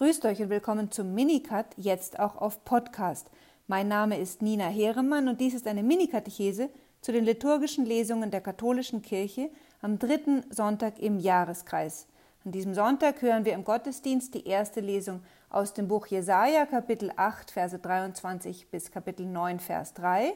Grüßt 0.00 0.24
euch 0.24 0.40
und 0.40 0.48
willkommen 0.48 0.90
zum 0.90 1.12
Minicut, 1.12 1.66
jetzt 1.76 2.18
auch 2.20 2.36
auf 2.36 2.64
Podcast. 2.64 3.30
Mein 3.66 3.86
Name 3.86 4.18
ist 4.18 4.40
Nina 4.40 4.64
Heeremann 4.64 5.28
und 5.28 5.42
dies 5.42 5.52
ist 5.52 5.66
eine 5.66 5.82
Minikatechese 5.82 6.70
zu 7.02 7.12
den 7.12 7.26
liturgischen 7.26 7.84
Lesungen 7.84 8.30
der 8.30 8.40
katholischen 8.40 9.02
Kirche 9.02 9.50
am 9.82 9.98
dritten 9.98 10.42
Sonntag 10.48 10.98
im 11.00 11.18
Jahreskreis. 11.18 12.06
An 12.46 12.52
diesem 12.52 12.72
Sonntag 12.72 13.20
hören 13.20 13.44
wir 13.44 13.52
im 13.52 13.62
Gottesdienst 13.62 14.32
die 14.32 14.46
erste 14.46 14.80
Lesung 14.80 15.20
aus 15.50 15.74
dem 15.74 15.86
Buch 15.86 16.06
Jesaja, 16.06 16.64
Kapitel 16.64 17.12
8, 17.14 17.50
Verse 17.50 17.78
23 17.78 18.70
bis 18.70 18.90
Kapitel 18.90 19.26
9, 19.26 19.60
Vers 19.60 19.92
3 19.92 20.32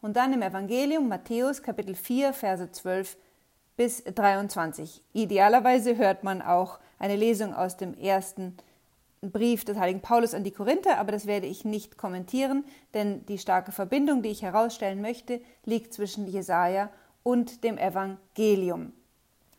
und 0.00 0.16
dann 0.16 0.32
im 0.32 0.42
Evangelium 0.42 1.08
Matthäus, 1.08 1.64
Kapitel 1.64 1.96
4, 1.96 2.32
Verse 2.34 2.70
12 2.70 3.16
bis 3.76 4.04
23. 4.04 5.02
Idealerweise 5.12 5.96
hört 5.96 6.22
man 6.22 6.40
auch 6.40 6.78
eine 7.00 7.16
Lesung 7.16 7.52
aus 7.52 7.76
dem 7.76 7.94
ersten 7.94 8.56
Brief 9.20 9.64
des 9.64 9.76
heiligen 9.78 10.00
Paulus 10.00 10.34
an 10.34 10.44
die 10.44 10.52
Korinther, 10.52 10.98
aber 10.98 11.12
das 11.12 11.26
werde 11.26 11.46
ich 11.46 11.64
nicht 11.64 11.98
kommentieren, 11.98 12.64
denn 12.94 13.26
die 13.26 13.38
starke 13.38 13.72
Verbindung, 13.72 14.22
die 14.22 14.28
ich 14.28 14.42
herausstellen 14.42 15.00
möchte, 15.00 15.40
liegt 15.64 15.92
zwischen 15.92 16.26
Jesaja 16.26 16.90
und 17.22 17.64
dem 17.64 17.78
Evangelium. 17.78 18.92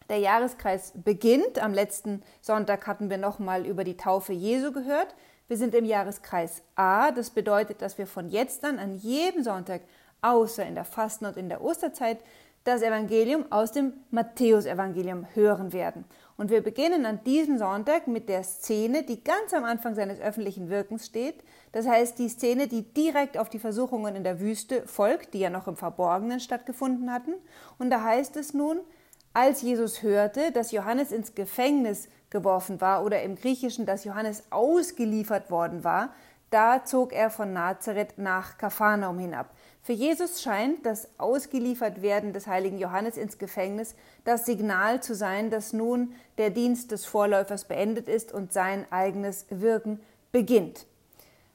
Der 0.09 0.17
Jahreskreis 0.17 0.93
beginnt. 0.95 1.59
Am 1.61 1.73
letzten 1.73 2.23
Sonntag 2.41 2.87
hatten 2.87 3.09
wir 3.09 3.17
nochmal 3.17 3.65
über 3.65 3.83
die 3.83 3.97
Taufe 3.97 4.33
Jesu 4.33 4.71
gehört. 4.71 5.13
Wir 5.47 5.57
sind 5.57 5.75
im 5.75 5.85
Jahreskreis 5.85 6.63
A. 6.75 7.11
Das 7.11 7.29
bedeutet, 7.29 7.81
dass 7.81 7.97
wir 7.97 8.07
von 8.07 8.29
jetzt 8.29 8.63
an 8.63 8.79
an 8.79 8.95
jedem 8.95 9.43
Sonntag, 9.43 9.81
außer 10.21 10.65
in 10.65 10.75
der 10.75 10.85
Fasten- 10.85 11.25
und 11.25 11.37
in 11.37 11.49
der 11.49 11.63
Osterzeit, 11.63 12.19
das 12.63 12.81
Evangelium 12.81 13.45
aus 13.51 13.71
dem 13.71 13.93
Matthäusevangelium 14.11 15.27
hören 15.33 15.73
werden. 15.73 16.05
Und 16.37 16.51
wir 16.51 16.61
beginnen 16.61 17.05
an 17.05 17.23
diesem 17.25 17.57
Sonntag 17.57 18.07
mit 18.07 18.29
der 18.29 18.43
Szene, 18.43 19.03
die 19.03 19.23
ganz 19.23 19.53
am 19.53 19.65
Anfang 19.65 19.95
seines 19.95 20.21
öffentlichen 20.21 20.69
Wirkens 20.69 21.05
steht. 21.05 21.43
Das 21.73 21.85
heißt, 21.85 22.17
die 22.17 22.29
Szene, 22.29 22.67
die 22.67 22.83
direkt 22.83 23.37
auf 23.37 23.49
die 23.49 23.59
Versuchungen 23.59 24.15
in 24.15 24.23
der 24.23 24.39
Wüste 24.39 24.87
folgt, 24.87 25.33
die 25.33 25.39
ja 25.39 25.49
noch 25.49 25.67
im 25.67 25.75
Verborgenen 25.75 26.39
stattgefunden 26.39 27.11
hatten. 27.11 27.33
Und 27.77 27.89
da 27.89 28.03
heißt 28.03 28.37
es 28.37 28.53
nun, 28.53 28.79
als 29.33 29.61
Jesus 29.61 30.01
hörte, 30.01 30.51
dass 30.51 30.71
Johannes 30.71 31.11
ins 31.11 31.35
Gefängnis 31.35 32.07
geworfen 32.29 32.79
war 32.79 33.03
oder 33.03 33.21
im 33.21 33.35
Griechischen, 33.35 33.85
dass 33.85 34.03
Johannes 34.03 34.43
ausgeliefert 34.49 35.51
worden 35.51 35.83
war, 35.83 36.13
da 36.49 36.83
zog 36.83 37.13
er 37.13 37.29
von 37.29 37.53
Nazareth 37.53 38.17
nach 38.17 38.57
Kapharnaum 38.57 39.19
hinab. 39.19 39.53
Für 39.81 39.93
Jesus 39.93 40.41
scheint 40.41 40.85
das 40.85 41.07
Ausgeliefertwerden 41.17 42.33
des 42.33 42.47
heiligen 42.47 42.77
Johannes 42.77 43.17
ins 43.17 43.37
Gefängnis 43.37 43.95
das 44.23 44.45
Signal 44.45 45.01
zu 45.01 45.15
sein, 45.15 45.49
dass 45.49 45.73
nun 45.73 46.13
der 46.37 46.49
Dienst 46.49 46.91
des 46.91 47.05
Vorläufers 47.05 47.65
beendet 47.65 48.07
ist 48.07 48.31
und 48.33 48.53
sein 48.53 48.85
eigenes 48.91 49.45
Wirken 49.49 49.99
beginnt. 50.31 50.85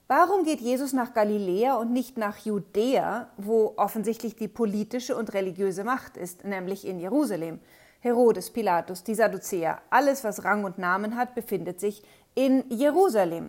Warum 0.07 0.45
geht 0.45 0.61
Jesus 0.61 0.93
nach 0.93 1.15
Galiläa 1.15 1.77
und 1.77 1.93
nicht 1.93 2.19
nach 2.19 2.39
Judäa, 2.39 3.31
wo 3.37 3.73
offensichtlich 3.77 4.37
die 4.37 4.49
politische 4.49 5.17
und 5.17 5.33
religiöse 5.33 5.83
Macht 5.83 6.17
ist, 6.17 6.45
nämlich 6.45 6.87
in 6.87 7.01
Jerusalem? 7.01 7.59
Herodes, 8.01 8.51
Pilatus, 8.51 9.03
die 9.03 9.15
Sadduzäer, 9.15 9.81
alles, 9.89 10.25
was 10.25 10.45
Rang 10.45 10.65
und 10.65 10.77
Namen 10.77 11.17
hat, 11.17 11.35
befindet 11.35 11.81
sich 11.81 12.03
in 12.35 12.63
Jerusalem. 12.69 13.49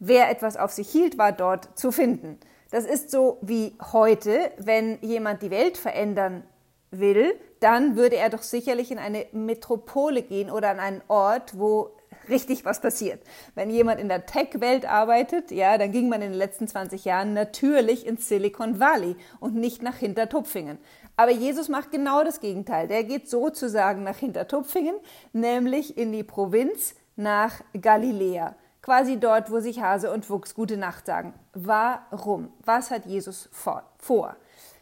Wer 0.00 0.30
etwas 0.30 0.56
auf 0.56 0.72
sich 0.72 0.88
hielt, 0.88 1.18
war 1.18 1.30
dort 1.30 1.78
zu 1.78 1.92
finden. 1.92 2.38
Das 2.70 2.86
ist 2.86 3.10
so 3.10 3.38
wie 3.42 3.74
heute, 3.92 4.50
wenn 4.56 4.98
jemand 5.02 5.42
die 5.42 5.50
Welt 5.50 5.76
verändern 5.76 6.42
will, 6.90 7.38
dann 7.60 7.96
würde 7.96 8.16
er 8.16 8.30
doch 8.30 8.42
sicherlich 8.42 8.90
in 8.90 8.98
eine 8.98 9.26
Metropole 9.32 10.22
gehen 10.22 10.50
oder 10.50 10.70
an 10.70 10.80
einen 10.80 11.02
Ort, 11.08 11.58
wo 11.58 11.90
richtig 12.30 12.64
was 12.64 12.80
passiert. 12.80 13.20
Wenn 13.54 13.68
jemand 13.68 14.00
in 14.00 14.08
der 14.08 14.24
Tech-Welt 14.24 14.86
arbeitet, 14.86 15.50
ja, 15.50 15.76
dann 15.76 15.92
ging 15.92 16.08
man 16.08 16.22
in 16.22 16.30
den 16.30 16.38
letzten 16.38 16.66
20 16.66 17.04
Jahren 17.04 17.34
natürlich 17.34 18.06
ins 18.06 18.26
Silicon 18.26 18.80
Valley 18.80 19.16
und 19.38 19.54
nicht 19.54 19.82
nach 19.82 19.96
Hintertupfingen. 19.96 20.78
Aber 21.16 21.32
Jesus 21.32 21.68
macht 21.68 21.90
genau 21.90 22.24
das 22.24 22.40
Gegenteil. 22.40 22.88
Der 22.88 23.04
geht 23.04 23.28
sozusagen 23.28 24.02
nach 24.04 24.16
Hintertupfingen, 24.16 24.96
nämlich 25.34 25.98
in 25.98 26.12
die 26.12 26.24
Provinz 26.24 26.94
nach 27.16 27.60
Galiläa. 27.78 28.54
Quasi 28.82 29.20
dort, 29.20 29.50
wo 29.50 29.60
sich 29.60 29.80
Hase 29.80 30.10
und 30.10 30.28
Wuchs 30.30 30.54
gute 30.54 30.76
Nacht 30.76 31.06
sagen. 31.06 31.34
Warum? 31.52 32.52
Was 32.64 32.90
hat 32.90 33.04
Jesus 33.06 33.48
vor? 33.52 34.36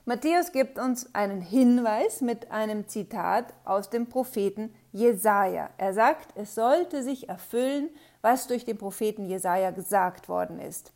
Matthäus 0.04 0.52
gibt 0.52 0.78
uns 0.78 1.14
einen 1.14 1.42
Hinweis 1.42 2.22
mit 2.22 2.50
einem 2.50 2.88
Zitat 2.88 3.52
aus 3.64 3.90
dem 3.90 4.06
Propheten 4.06 4.74
Jesaja. 4.90 5.68
Er 5.76 5.92
sagt, 5.92 6.30
es 6.34 6.54
sollte 6.54 7.02
sich 7.02 7.28
erfüllen, 7.28 7.90
was 8.22 8.46
durch 8.46 8.64
den 8.64 8.78
Propheten 8.78 9.26
Jesaja 9.26 9.70
gesagt 9.70 10.30
worden 10.30 10.60
ist. 10.60 10.92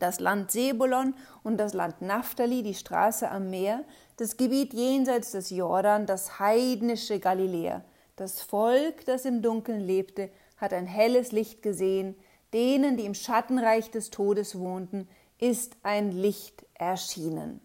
Das 0.00 0.18
Land 0.18 0.50
Sebulon 0.50 1.14
und 1.44 1.58
das 1.58 1.74
Land 1.74 2.02
Naphtali, 2.02 2.64
die 2.64 2.74
Straße 2.74 3.30
am 3.30 3.50
Meer, 3.50 3.84
das 4.16 4.36
Gebiet 4.36 4.74
jenseits 4.74 5.30
des 5.30 5.50
Jordan, 5.50 6.06
das 6.06 6.40
heidnische 6.40 7.20
Galiläa. 7.20 7.82
Das 8.16 8.40
Volk, 8.40 9.04
das 9.04 9.24
im 9.26 9.42
Dunkeln 9.42 9.80
lebte, 9.80 10.30
hat 10.64 10.72
ein 10.72 10.86
helles 10.86 11.30
Licht 11.30 11.62
gesehen. 11.62 12.16
Denen, 12.52 12.96
die 12.96 13.04
im 13.04 13.14
Schattenreich 13.14 13.90
des 13.90 14.10
Todes 14.10 14.58
wohnten, 14.58 15.08
ist 15.38 15.76
ein 15.82 16.10
Licht 16.10 16.64
erschienen. 16.74 17.60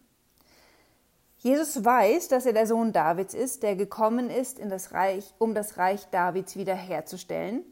Jesus 1.38 1.86
weiß, 1.86 2.28
dass 2.28 2.46
er 2.46 2.54
der 2.54 2.68
Sohn 2.68 2.92
Davids 2.92 3.34
ist, 3.34 3.64
der 3.64 3.76
gekommen 3.76 4.30
ist, 4.30 4.60
in 4.60 4.70
das 4.70 4.92
Reich, 4.92 5.34
um 5.38 5.54
das 5.56 5.78
Reich 5.78 6.06
Davids 6.12 6.58
wiederherzustellen, 6.58 7.64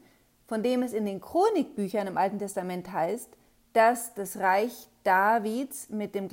von 0.46 0.62
dem 0.62 0.82
es 0.82 0.94
in 0.94 1.04
den 1.04 1.20
Chronikbüchern 1.20 2.06
im 2.06 2.16
Alten 2.16 2.38
Testament 2.38 2.90
heißt, 2.90 3.28
dass 3.74 4.14
das 4.14 4.38
Reich 4.38 4.88
Davids 5.04 5.90
mit 5.90 6.14
dem 6.14 6.28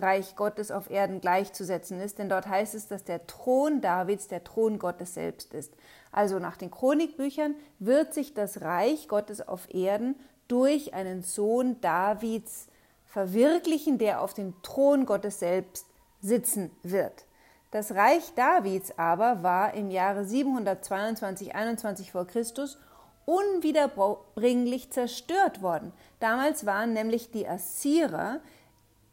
Reich 0.00 0.36
Gottes 0.36 0.70
auf 0.70 0.90
Erden 0.90 1.20
gleichzusetzen 1.20 2.00
ist, 2.00 2.18
denn 2.18 2.28
dort 2.28 2.46
heißt 2.46 2.74
es, 2.74 2.88
dass 2.88 3.04
der 3.04 3.26
Thron 3.26 3.80
Davids 3.80 4.28
der 4.28 4.44
Thron 4.44 4.78
Gottes 4.78 5.14
selbst 5.14 5.54
ist. 5.54 5.72
Also 6.12 6.38
nach 6.38 6.56
den 6.56 6.70
Chronikbüchern 6.70 7.54
wird 7.78 8.14
sich 8.14 8.34
das 8.34 8.60
Reich 8.60 9.08
Gottes 9.08 9.46
auf 9.46 9.72
Erden 9.74 10.14
durch 10.48 10.94
einen 10.94 11.22
Sohn 11.22 11.80
Davids 11.80 12.68
verwirklichen, 13.06 13.98
der 13.98 14.20
auf 14.20 14.34
dem 14.34 14.54
Thron 14.62 15.06
Gottes 15.06 15.38
selbst 15.38 15.86
sitzen 16.20 16.70
wird. 16.82 17.24
Das 17.70 17.94
Reich 17.94 18.34
Davids 18.34 18.96
aber 18.98 19.42
war 19.42 19.74
im 19.74 19.90
Jahre 19.90 20.22
722-21 20.22 22.10
vor 22.10 22.26
Christus 22.26 22.78
unwiederbringlich 23.26 24.90
zerstört 24.90 25.62
worden. 25.62 25.92
Damals 26.20 26.66
waren 26.66 26.92
nämlich 26.92 27.30
die 27.30 27.48
Assyrer 27.48 28.40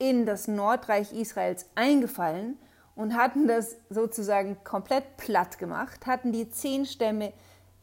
in 0.01 0.25
das 0.25 0.47
Nordreich 0.47 1.13
Israels 1.13 1.67
eingefallen 1.75 2.57
und 2.95 3.15
hatten 3.15 3.47
das 3.47 3.77
sozusagen 3.91 4.57
komplett 4.63 5.15
platt 5.17 5.59
gemacht, 5.59 6.07
hatten 6.07 6.31
die 6.31 6.49
zehn 6.49 6.87
Stämme 6.87 7.33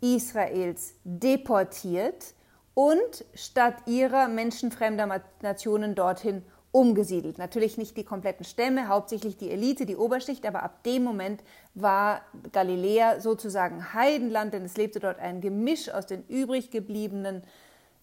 Israels 0.00 0.94
deportiert 1.04 2.34
und 2.74 3.24
statt 3.34 3.76
ihrer 3.86 4.26
menschenfremder 4.26 5.22
Nationen 5.42 5.94
dorthin 5.94 6.42
umgesiedelt. 6.72 7.38
Natürlich 7.38 7.78
nicht 7.78 7.96
die 7.96 8.04
kompletten 8.04 8.44
Stämme, 8.44 8.88
hauptsächlich 8.88 9.36
die 9.36 9.52
Elite, 9.52 9.86
die 9.86 9.96
Oberschicht, 9.96 10.44
aber 10.44 10.64
ab 10.64 10.82
dem 10.82 11.04
Moment 11.04 11.44
war 11.74 12.22
Galiläa 12.50 13.20
sozusagen 13.20 13.94
Heidenland, 13.94 14.54
denn 14.54 14.64
es 14.64 14.76
lebte 14.76 14.98
dort 14.98 15.20
ein 15.20 15.40
Gemisch 15.40 15.88
aus 15.88 16.06
den 16.06 16.24
übrig 16.26 16.72
gebliebenen 16.72 17.44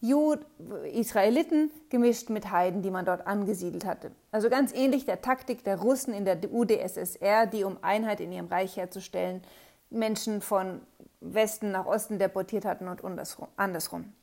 Jud 0.08 0.46
Israeliten 0.94 1.72
gemischt 1.90 2.30
mit 2.30 2.52
Heiden, 2.52 2.82
die 2.82 2.92
man 2.92 3.06
dort 3.06 3.28
angesiedelt 3.28 3.86
hatte. 3.86 4.12
Also 4.32 4.50
ganz 4.50 4.74
ähnlich 4.74 5.06
der 5.06 5.22
Taktik 5.22 5.64
der 5.64 5.80
Russen 5.80 6.14
in 6.14 6.26
der 6.26 6.38
UdSSR, 6.52 7.46
die 7.48 7.64
um 7.64 7.78
Einheit 7.82 8.20
in 8.20 8.32
ihrem 8.32 8.48
Reich 8.48 8.78
herzustellen, 8.78 9.42
Menschen 9.90 10.42
von 10.42 10.82
Westen 11.22 11.72
nach 11.72 11.86
Osten 11.86 12.20
deportiert 12.20 12.66
hatten 12.66 12.88
und 12.88 13.02
andersrum. 13.58 14.14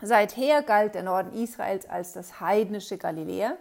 Seither 0.00 0.62
galt 0.62 0.94
der 0.94 1.04
Norden 1.04 1.32
Israels 1.32 1.88
als 1.88 2.12
das 2.12 2.40
heidnische 2.40 2.98
Galiläa 2.98 3.56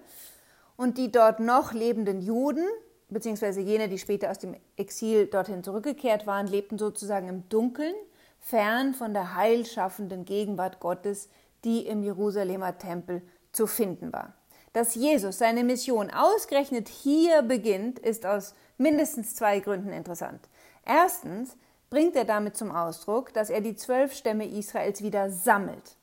und 0.75 0.97
die 0.97 1.11
dort 1.11 1.39
noch 1.39 1.73
lebenden 1.73 2.21
Juden, 2.21 2.65
beziehungsweise 3.09 3.61
jene, 3.61 3.89
die 3.89 3.99
später 3.99 4.31
aus 4.31 4.39
dem 4.39 4.55
Exil 4.77 5.27
dorthin 5.27 5.63
zurückgekehrt 5.63 6.25
waren, 6.25 6.47
lebten 6.47 6.79
sozusagen 6.79 7.27
im 7.27 7.47
Dunkeln, 7.49 7.93
fern 8.39 8.95
von 8.95 9.13
der 9.13 9.35
heilschaffenden 9.35 10.25
Gegenwart 10.25 10.79
Gottes, 10.79 11.29
die 11.63 11.85
im 11.85 12.03
Jerusalemer 12.03 12.77
Tempel 12.77 13.21
zu 13.51 13.67
finden 13.67 14.11
war. 14.13 14.33
Dass 14.73 14.95
Jesus 14.95 15.37
seine 15.37 15.63
Mission 15.63 16.09
ausgerechnet 16.11 16.87
hier 16.87 17.41
beginnt, 17.41 17.99
ist 17.99 18.25
aus 18.25 18.55
mindestens 18.77 19.35
zwei 19.35 19.59
Gründen 19.59 19.91
interessant. 19.91 20.39
Erstens 20.85 21.57
bringt 21.89 22.15
er 22.15 22.25
damit 22.25 22.55
zum 22.55 22.71
Ausdruck, 22.71 23.33
dass 23.33 23.49
er 23.49 23.61
die 23.61 23.75
zwölf 23.75 24.13
Stämme 24.13 24.47
Israels 24.47 25.03
wieder 25.03 25.29
sammelt. 25.29 25.97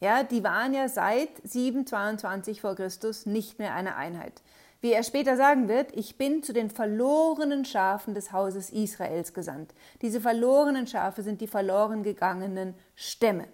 Ja, 0.00 0.22
die 0.22 0.44
waren 0.44 0.74
ja 0.74 0.88
seit 0.88 1.30
722 1.42 2.60
vor 2.60 2.76
Christus 2.76 3.26
nicht 3.26 3.58
mehr 3.58 3.74
eine 3.74 3.96
Einheit. 3.96 4.42
Wie 4.80 4.92
er 4.92 5.02
später 5.02 5.36
sagen 5.36 5.66
wird, 5.66 5.96
ich 5.96 6.18
bin 6.18 6.42
zu 6.42 6.52
den 6.52 6.68
verlorenen 6.68 7.64
Schafen 7.64 8.14
des 8.14 8.32
Hauses 8.32 8.70
Israels 8.70 9.32
gesandt. 9.32 9.74
Diese 10.02 10.20
verlorenen 10.20 10.86
Schafe 10.86 11.22
sind 11.22 11.40
die 11.40 11.46
verloren 11.46 12.02
gegangenen 12.02 12.74
Stämme. 12.94 13.48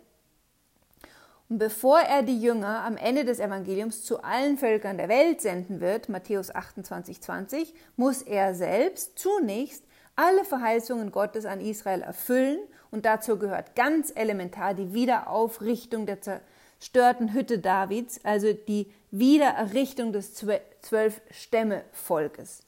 Und 1.50 1.58
bevor 1.58 1.98
er 1.98 2.22
die 2.22 2.40
Jünger 2.40 2.84
am 2.84 2.96
Ende 2.96 3.24
des 3.24 3.40
Evangeliums 3.40 4.04
zu 4.04 4.22
allen 4.22 4.56
Völkern 4.56 4.96
der 4.96 5.08
Welt 5.08 5.40
senden 5.40 5.80
wird, 5.80 6.08
Matthäus 6.08 6.54
28, 6.54 7.20
20, 7.20 7.74
muss 7.96 8.22
er 8.22 8.54
selbst 8.54 9.18
zunächst 9.18 9.84
alle 10.14 10.44
Verheißungen 10.44 11.10
Gottes 11.10 11.46
an 11.46 11.60
Israel 11.60 12.02
erfüllen 12.02 12.60
und 12.92 13.04
dazu 13.04 13.36
gehört 13.36 13.74
ganz 13.74 14.12
elementar 14.14 14.74
die 14.74 14.94
Wiederaufrichtung 14.94 16.06
der 16.06 16.20
zerstörten 16.20 17.32
Hütte 17.32 17.58
Davids, 17.58 18.20
also 18.22 18.52
die 18.52 18.92
Wiedererrichtung 19.10 20.12
des 20.12 20.34
zwölf 20.34 21.20
Stämme-Volkes. 21.32 22.62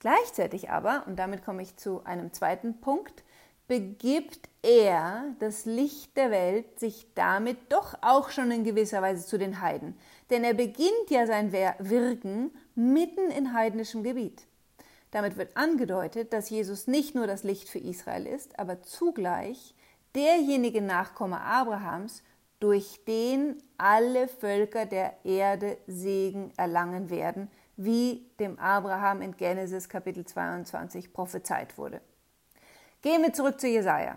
Gleichzeitig 0.00 0.68
aber, 0.68 1.04
und 1.06 1.18
damit 1.18 1.46
komme 1.46 1.62
ich 1.62 1.78
zu 1.78 2.04
einem 2.04 2.34
zweiten 2.34 2.78
Punkt, 2.82 3.22
begibt 3.68 4.48
er, 4.62 5.34
das 5.38 5.66
Licht 5.66 6.16
der 6.16 6.30
Welt, 6.30 6.80
sich 6.80 7.06
damit 7.14 7.58
doch 7.68 7.94
auch 8.00 8.30
schon 8.30 8.50
in 8.50 8.64
gewisser 8.64 9.02
Weise 9.02 9.24
zu 9.26 9.38
den 9.38 9.60
Heiden. 9.60 9.96
Denn 10.30 10.42
er 10.42 10.54
beginnt 10.54 11.10
ja 11.10 11.26
sein 11.26 11.52
Wirken 11.52 12.50
mitten 12.74 13.30
in 13.30 13.52
heidnischem 13.52 14.02
Gebiet. 14.02 14.46
Damit 15.10 15.36
wird 15.36 15.56
angedeutet, 15.56 16.32
dass 16.32 16.50
Jesus 16.50 16.86
nicht 16.86 17.14
nur 17.14 17.26
das 17.26 17.44
Licht 17.44 17.68
für 17.68 17.78
Israel 17.78 18.26
ist, 18.26 18.58
aber 18.58 18.82
zugleich 18.82 19.74
derjenige 20.14 20.82
Nachkomme 20.82 21.40
Abrahams, 21.40 22.22
durch 22.60 23.04
den 23.06 23.62
alle 23.76 24.26
Völker 24.26 24.84
der 24.84 25.24
Erde 25.24 25.78
Segen 25.86 26.52
erlangen 26.56 27.08
werden, 27.08 27.48
wie 27.76 28.26
dem 28.40 28.58
Abraham 28.58 29.22
in 29.22 29.36
Genesis 29.36 29.88
Kapitel 29.88 30.24
22 30.26 31.12
prophezeit 31.12 31.78
wurde. 31.78 32.00
Gehen 33.02 33.22
wir 33.22 33.32
zurück 33.32 33.60
zu 33.60 33.68
Jesaja. 33.68 34.16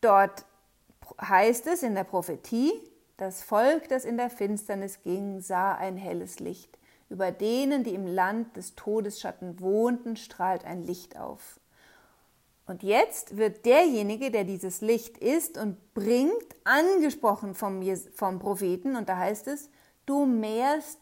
Dort 0.00 0.44
heißt 1.20 1.66
es 1.66 1.82
in 1.82 1.94
der 1.94 2.04
Prophetie, 2.04 2.72
das 3.16 3.42
Volk, 3.42 3.88
das 3.88 4.04
in 4.04 4.16
der 4.16 4.30
Finsternis 4.30 5.02
ging, 5.02 5.40
sah 5.40 5.74
ein 5.74 5.96
helles 5.96 6.40
Licht. 6.40 6.78
Über 7.08 7.30
denen, 7.30 7.84
die 7.84 7.94
im 7.94 8.06
Land 8.06 8.56
des 8.56 8.74
Todesschatten 8.74 9.60
wohnten, 9.60 10.16
strahlt 10.16 10.64
ein 10.64 10.82
Licht 10.82 11.16
auf. 11.18 11.60
Und 12.66 12.82
jetzt 12.82 13.36
wird 13.36 13.66
derjenige, 13.66 14.30
der 14.30 14.44
dieses 14.44 14.80
Licht 14.80 15.18
ist 15.18 15.58
und 15.58 15.94
bringt, 15.94 16.32
angesprochen 16.64 17.54
vom, 17.54 17.82
vom 18.14 18.38
Propheten, 18.38 18.96
und 18.96 19.08
da 19.08 19.18
heißt 19.18 19.48
es, 19.48 19.68
du 20.06 20.24
mehrst 20.24 20.98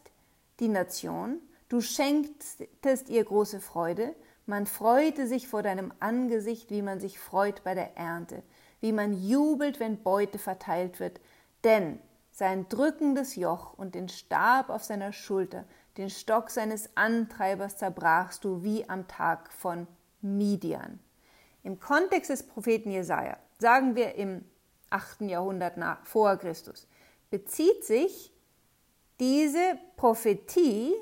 die 0.59 0.67
Nation, 0.67 1.39
du 1.69 1.81
schenktest 1.81 3.09
ihr 3.09 3.23
große 3.23 3.61
Freude, 3.61 4.13
man 4.45 4.65
freute 4.65 5.27
sich 5.27 5.47
vor 5.47 5.63
deinem 5.63 5.93
Angesicht, 5.99 6.69
wie 6.69 6.81
man 6.81 6.99
sich 6.99 7.19
freut 7.19 7.63
bei 7.63 7.73
der 7.75 7.97
Ernte, 7.97 8.43
wie 8.81 8.91
man 8.91 9.13
jubelt, 9.13 9.79
wenn 9.79 10.03
Beute 10.03 10.37
verteilt 10.37 10.99
wird, 10.99 11.19
denn 11.63 11.99
sein 12.31 12.67
drückendes 12.67 13.35
Joch 13.35 13.73
und 13.77 13.95
den 13.95 14.09
Stab 14.09 14.69
auf 14.69 14.83
seiner 14.83 15.13
Schulter, 15.13 15.65
den 15.97 16.09
Stock 16.09 16.49
seines 16.49 16.89
Antreibers 16.95 17.77
zerbrachst 17.77 18.43
du 18.43 18.63
wie 18.63 18.89
am 18.89 19.07
Tag 19.07 19.53
von 19.53 19.87
Midian. 20.21 20.99
Im 21.61 21.79
Kontext 21.79 22.29
des 22.29 22.43
Propheten 22.43 22.91
Jesaja, 22.91 23.37
sagen 23.59 23.95
wir 23.95 24.15
im 24.15 24.43
8. 24.89 25.21
Jahrhundert 25.21 25.77
nach, 25.77 26.05
vor 26.05 26.37
Christus, 26.37 26.87
bezieht 27.29 27.85
sich 27.85 28.33
diese 29.19 29.77
Prophetie 29.95 30.93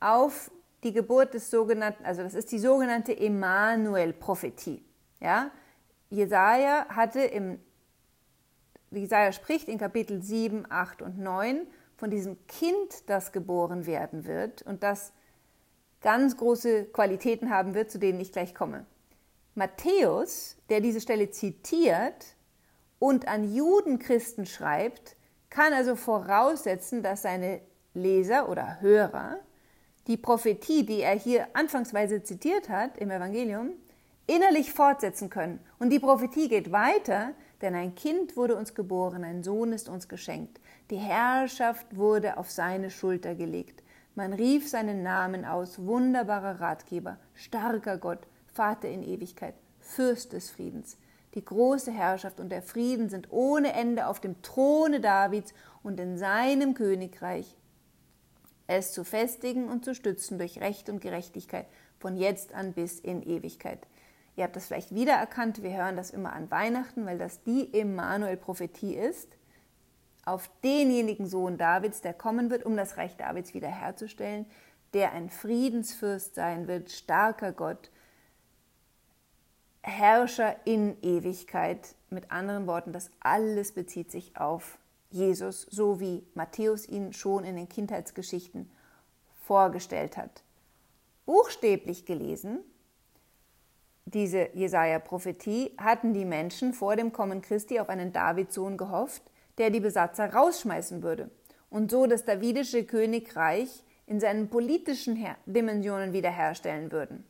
auf 0.00 0.50
die 0.84 0.92
Geburt 0.92 1.34
des 1.34 1.50
sogenannten, 1.50 2.04
also 2.04 2.22
das 2.22 2.34
ist 2.34 2.52
die 2.52 2.58
sogenannte 2.58 3.18
Emanuel-Prophetie. 3.18 4.84
Ja? 5.20 5.50
Jesaja 6.10 6.86
hatte 6.88 7.20
im, 7.20 7.58
Jesaja 8.90 9.32
spricht 9.32 9.68
in 9.68 9.78
Kapitel 9.78 10.22
7, 10.22 10.66
8 10.68 11.02
und 11.02 11.18
9 11.18 11.66
von 11.96 12.10
diesem 12.10 12.36
Kind, 12.46 13.08
das 13.08 13.32
geboren 13.32 13.86
werden 13.86 14.26
wird 14.26 14.62
und 14.62 14.82
das 14.82 15.12
ganz 16.00 16.36
große 16.36 16.84
Qualitäten 16.86 17.50
haben 17.50 17.74
wird, 17.74 17.90
zu 17.90 17.98
denen 17.98 18.20
ich 18.20 18.30
gleich 18.30 18.54
komme. 18.54 18.84
Matthäus, 19.54 20.56
der 20.68 20.80
diese 20.80 21.00
Stelle 21.00 21.30
zitiert 21.30 22.36
und 22.98 23.26
an 23.26 23.54
Judenchristen 23.54 24.46
schreibt, 24.46 25.16
kann 25.48 25.72
also 25.72 25.96
voraussetzen, 25.96 27.02
dass 27.02 27.22
seine 27.22 27.60
Leser 27.94 28.48
oder 28.48 28.80
Hörer 28.80 29.38
die 30.06 30.16
Prophetie, 30.16 30.84
die 30.84 31.00
er 31.00 31.18
hier 31.18 31.48
anfangsweise 31.54 32.22
zitiert 32.22 32.68
hat 32.68 32.98
im 32.98 33.10
Evangelium, 33.10 33.70
innerlich 34.26 34.72
fortsetzen 34.72 35.30
können. 35.30 35.60
Und 35.78 35.90
die 35.90 35.98
Prophetie 35.98 36.48
geht 36.48 36.72
weiter, 36.72 37.30
denn 37.62 37.74
ein 37.74 37.94
Kind 37.94 38.36
wurde 38.36 38.56
uns 38.56 38.74
geboren, 38.74 39.24
ein 39.24 39.42
Sohn 39.42 39.72
ist 39.72 39.88
uns 39.88 40.08
geschenkt. 40.08 40.60
Die 40.90 40.96
Herrschaft 40.96 41.96
wurde 41.96 42.36
auf 42.36 42.50
seine 42.50 42.90
Schulter 42.90 43.34
gelegt. 43.34 43.82
Man 44.14 44.32
rief 44.32 44.68
seinen 44.68 45.02
Namen 45.02 45.44
aus, 45.44 45.84
wunderbarer 45.84 46.60
Ratgeber, 46.60 47.18
starker 47.34 47.98
Gott, 47.98 48.26
Vater 48.52 48.88
in 48.88 49.02
Ewigkeit, 49.02 49.54
Fürst 49.80 50.32
des 50.32 50.50
Friedens. 50.50 50.96
Die 51.34 51.44
große 51.44 51.90
Herrschaft 51.90 52.38
und 52.38 52.50
der 52.50 52.62
Frieden 52.62 53.08
sind 53.08 53.32
ohne 53.32 53.72
Ende 53.72 54.06
auf 54.06 54.20
dem 54.20 54.40
Throne 54.42 55.00
Davids 55.00 55.52
und 55.82 55.98
in 55.98 56.16
seinem 56.16 56.74
Königreich 56.74 57.56
es 58.66 58.92
zu 58.92 59.04
festigen 59.04 59.68
und 59.68 59.84
zu 59.84 59.94
stützen 59.94 60.38
durch 60.38 60.60
Recht 60.60 60.88
und 60.88 61.00
Gerechtigkeit 61.00 61.66
von 61.98 62.16
jetzt 62.16 62.54
an 62.54 62.72
bis 62.72 62.98
in 63.00 63.22
Ewigkeit. 63.22 63.86
Ihr 64.36 64.44
habt 64.44 64.56
das 64.56 64.66
vielleicht 64.66 64.94
wiedererkannt, 64.94 65.62
wir 65.62 65.76
hören 65.76 65.96
das 65.96 66.10
immer 66.10 66.32
an 66.32 66.50
Weihnachten, 66.50 67.06
weil 67.06 67.18
das 67.18 67.42
die 67.44 67.72
Emanuel-Prophetie 67.72 68.94
ist, 68.94 69.36
auf 70.24 70.50
denjenigen 70.62 71.26
Sohn 71.26 71.58
Davids, 71.58 72.00
der 72.00 72.14
kommen 72.14 72.50
wird, 72.50 72.64
um 72.64 72.76
das 72.76 72.96
Reich 72.96 73.16
Davids 73.16 73.54
wiederherzustellen, 73.54 74.46
der 74.92 75.12
ein 75.12 75.28
Friedensfürst 75.28 76.34
sein 76.34 76.66
wird, 76.66 76.90
starker 76.90 77.52
Gott, 77.52 77.90
Herrscher 79.82 80.56
in 80.64 80.96
Ewigkeit. 81.02 81.94
Mit 82.08 82.30
anderen 82.30 82.66
Worten, 82.66 82.92
das 82.92 83.10
alles 83.20 83.72
bezieht 83.72 84.10
sich 84.10 84.36
auf 84.36 84.78
Jesus, 85.14 85.62
so 85.70 86.00
wie 86.00 86.26
Matthäus 86.34 86.88
ihn 86.88 87.12
schon 87.12 87.44
in 87.44 87.54
den 87.54 87.68
Kindheitsgeschichten 87.68 88.68
vorgestellt 89.46 90.16
hat. 90.16 90.42
Buchstäblich 91.24 92.04
gelesen, 92.04 92.58
diese 94.06 94.48
Jesaja-Prophetie, 94.54 95.70
hatten 95.78 96.14
die 96.14 96.24
Menschen 96.24 96.74
vor 96.74 96.96
dem 96.96 97.12
Kommen 97.12 97.42
Christi 97.42 97.78
auf 97.78 97.88
einen 97.90 98.12
Davidsohn 98.12 98.76
gehofft, 98.76 99.22
der 99.58 99.70
die 99.70 99.78
Besatzer 99.78 100.34
rausschmeißen 100.34 101.04
würde 101.04 101.30
und 101.70 101.92
so 101.92 102.06
das 102.06 102.24
davidische 102.24 102.84
Königreich 102.84 103.84
in 104.06 104.18
seinen 104.18 104.50
politischen 104.50 105.24
Dimensionen 105.46 106.12
wiederherstellen 106.12 106.90
würden. 106.90 107.24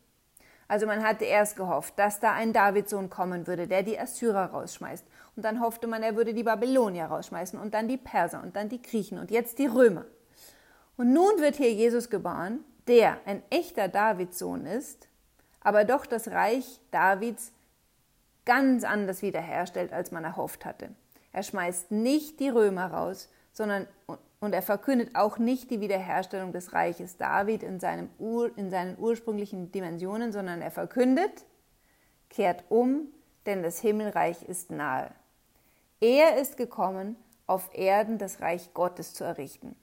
Also 0.68 0.86
man 0.86 1.02
hatte 1.02 1.24
erst 1.24 1.56
gehofft, 1.56 1.98
dass 1.98 2.20
da 2.20 2.32
ein 2.32 2.52
Davidsohn 2.52 3.10
kommen 3.10 3.46
würde, 3.46 3.66
der 3.68 3.82
die 3.82 3.98
Assyrer 3.98 4.46
rausschmeißt. 4.46 5.04
Und 5.36 5.44
dann 5.44 5.60
hoffte 5.60 5.86
man, 5.86 6.02
er 6.02 6.16
würde 6.16 6.32
die 6.32 6.42
Babylonier 6.42 7.06
rausschmeißen 7.06 7.58
und 7.58 7.74
dann 7.74 7.88
die 7.88 7.96
Perser 7.96 8.42
und 8.42 8.56
dann 8.56 8.68
die 8.68 8.80
Griechen 8.80 9.18
und 9.18 9.30
jetzt 9.30 9.58
die 9.58 9.66
Römer. 9.66 10.04
Und 10.96 11.12
nun 11.12 11.38
wird 11.38 11.56
hier 11.56 11.72
Jesus 11.72 12.08
geboren, 12.08 12.60
der 12.86 13.18
ein 13.26 13.42
echter 13.50 13.88
Davidssohn 13.88 14.66
ist, 14.66 15.08
aber 15.60 15.84
doch 15.84 16.06
das 16.06 16.28
Reich 16.28 16.80
Davids 16.90 17.52
ganz 18.44 18.84
anders 18.84 19.22
wiederherstellt, 19.22 19.92
als 19.92 20.12
man 20.12 20.24
erhofft 20.24 20.64
hatte. 20.64 20.90
Er 21.32 21.42
schmeißt 21.42 21.90
nicht 21.90 22.38
die 22.38 22.50
Römer 22.50 22.86
raus, 22.92 23.28
sondern 23.52 23.88
und 24.40 24.52
er 24.52 24.62
verkündet 24.62 25.14
auch 25.14 25.38
nicht 25.38 25.70
die 25.70 25.80
Wiederherstellung 25.80 26.52
des 26.52 26.72
Reiches 26.72 27.16
David 27.16 27.62
in, 27.62 27.80
seinem 27.80 28.10
Ur, 28.18 28.50
in 28.56 28.70
seinen 28.70 28.98
ursprünglichen 28.98 29.72
Dimensionen, 29.72 30.32
sondern 30.32 30.60
er 30.60 30.70
verkündet, 30.70 31.46
kehrt 32.28 32.64
um, 32.68 33.08
denn 33.46 33.62
das 33.62 33.80
Himmelreich 33.80 34.42
ist 34.42 34.70
nahe. 34.70 35.10
Er 36.00 36.38
ist 36.38 36.56
gekommen, 36.56 37.16
auf 37.46 37.70
Erden 37.74 38.18
das 38.18 38.40
Reich 38.40 38.74
Gottes 38.74 39.14
zu 39.14 39.24
errichten. 39.24 39.76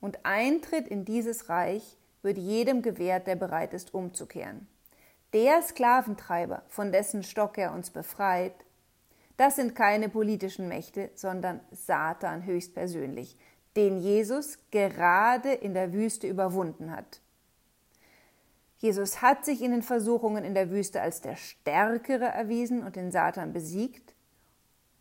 Und 0.00 0.24
Eintritt 0.24 0.86
in 0.86 1.04
dieses 1.04 1.48
Reich 1.48 1.96
wird 2.22 2.38
jedem 2.38 2.82
gewährt, 2.82 3.26
der 3.26 3.36
bereit 3.36 3.72
ist, 3.72 3.94
umzukehren. 3.94 4.68
Der 5.32 5.62
Sklaventreiber, 5.62 6.62
von 6.68 6.92
dessen 6.92 7.22
Stock 7.22 7.58
er 7.58 7.72
uns 7.72 7.90
befreit, 7.90 8.54
das 9.36 9.56
sind 9.56 9.74
keine 9.74 10.08
politischen 10.08 10.68
Mächte, 10.68 11.10
sondern 11.14 11.60
Satan 11.70 12.44
höchstpersönlich, 12.44 13.36
den 13.76 13.98
Jesus 13.98 14.58
gerade 14.70 15.52
in 15.52 15.74
der 15.74 15.92
Wüste 15.92 16.26
überwunden 16.26 16.90
hat. 16.90 17.20
Jesus 18.78 19.22
hat 19.22 19.44
sich 19.44 19.62
in 19.62 19.70
den 19.70 19.82
Versuchungen 19.82 20.44
in 20.44 20.54
der 20.54 20.70
Wüste 20.70 21.00
als 21.00 21.20
der 21.20 21.36
Stärkere 21.36 22.26
erwiesen 22.26 22.82
und 22.82 22.96
den 22.96 23.10
Satan 23.10 23.52
besiegt. 23.52 24.14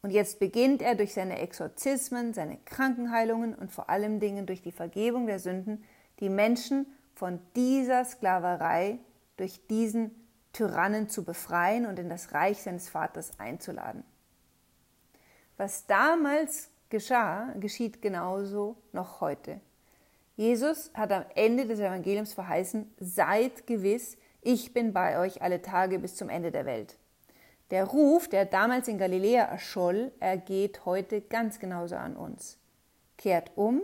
Und 0.01 0.12
jetzt 0.12 0.39
beginnt 0.39 0.82
er 0.82 0.96
durch 0.96 1.13
seine 1.13 1.39
Exorzismen, 1.39 2.34
seine 2.34 2.58
Krankenheilungen 2.65 3.55
und 3.55 3.72
vor 3.72 3.89
allem 3.89 4.20
Dingen 4.20 4.46
durch 4.46 4.62
die 4.62 4.72
Vergebung 4.72 5.25
der 5.25 5.39
Sünden, 5.39 5.84
die 6.20 6.29
Menschen 6.29 6.86
von 7.15 7.39
dieser 7.55 8.05
Sklaverei 8.05 9.00
durch 9.38 9.65
diesen 9.67 10.12
Tyrannen 10.53 11.10
zu 11.10 11.24
befreien 11.24 11.86
und 11.86 12.00
in 12.00 12.08
das 12.08 12.34
Reich 12.34 12.62
seines 12.62 12.88
Vaters 12.88 13.39
einzuladen. 13.39 14.03
Was 15.58 15.86
damals 15.86 16.70
geschah, 16.89 17.54
geschieht 17.60 18.01
genauso 18.01 18.77
noch 18.92 19.22
heute. 19.22 19.60
Jesus 20.36 20.92
hat 20.94 21.12
am 21.12 21.25
Ende 21.34 21.65
des 21.65 21.80
Evangeliums 21.80 22.34
verheißen, 22.34 22.94
seid 23.00 23.68
gewiss, 23.68 24.18
ich 24.42 24.74
bin 24.74 24.94
bei 24.94 25.20
euch 25.20 25.42
alle 25.42 25.62
Tage 25.62 25.98
bis 26.00 26.15
zum 26.15 26.30
Ende 26.30 26.51
der 26.51 26.65
Welt. 26.65 26.98
Der 27.72 27.86
Ruf, 27.86 28.27
der 28.27 28.46
damals 28.46 28.88
in 28.88 28.98
Galiläa 28.98 29.46
erscholl, 29.46 30.12
ergeht 30.20 30.86
heute 30.86 31.22
ganz 31.22 31.60
genauso 31.60 31.96
an 31.96 32.15
uns. 32.15 32.60
Kehrt 33.18 33.51
um, 33.56 33.82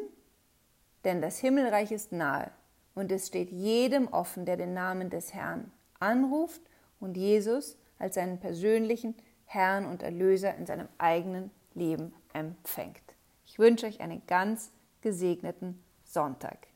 denn 1.04 1.22
das 1.22 1.40
Himmelreich 1.40 1.92
ist 1.92 2.12
nahe 2.12 2.52
und 2.94 3.12
es 3.12 3.28
steht 3.28 3.50
jedem 3.50 4.08
offen, 4.10 4.46
der 4.46 4.58
den 4.58 4.74
Namen 4.74 5.10
des 5.10 5.34
Herrn 5.34 5.72
anruft 6.00 6.62
und 7.00 7.18
Jesus 7.18 7.78
als 7.98 8.16
seinen 8.16 8.40
persönlichen 8.40 9.16
Herrn 9.46 9.86
und 9.86 10.04
Erlöser 10.04 10.56
in 10.56 10.66
seinem 10.66 10.88
eigenen 10.98 11.50
Leben 11.74 12.14
empfängt. 12.34 13.16
Ich 13.46 13.60
wünsche 13.60 13.86
euch 13.86 14.02
einen 14.02 14.26
ganz 14.28 14.72
gesegneten 15.02 15.84
Sonntag. 16.04 16.68